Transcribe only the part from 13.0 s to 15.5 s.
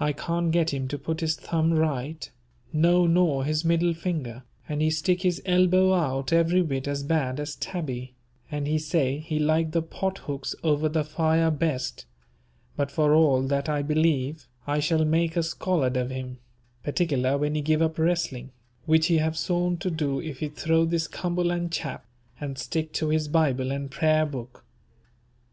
all that I believe I shall make a